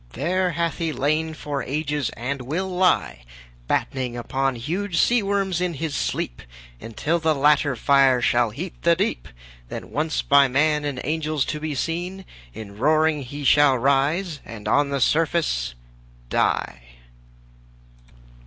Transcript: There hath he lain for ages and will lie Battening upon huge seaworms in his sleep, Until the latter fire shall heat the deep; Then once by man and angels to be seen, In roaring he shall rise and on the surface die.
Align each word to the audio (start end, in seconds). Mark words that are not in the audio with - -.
There 0.13 0.49
hath 0.53 0.79
he 0.79 0.91
lain 0.91 1.35
for 1.35 1.61
ages 1.61 2.09
and 2.17 2.41
will 2.41 2.67
lie 2.69 3.23
Battening 3.67 4.17
upon 4.17 4.55
huge 4.55 4.97
seaworms 4.97 5.61
in 5.61 5.75
his 5.75 5.95
sleep, 5.95 6.41
Until 6.79 7.19
the 7.19 7.35
latter 7.35 7.75
fire 7.75 8.19
shall 8.19 8.49
heat 8.49 8.73
the 8.81 8.95
deep; 8.95 9.27
Then 9.69 9.91
once 9.91 10.23
by 10.23 10.47
man 10.47 10.85
and 10.85 10.99
angels 11.03 11.45
to 11.53 11.59
be 11.59 11.75
seen, 11.75 12.25
In 12.51 12.79
roaring 12.79 13.21
he 13.21 13.43
shall 13.43 13.77
rise 13.77 14.39
and 14.43 14.67
on 14.67 14.89
the 14.89 15.01
surface 15.01 15.75
die. 16.31 16.81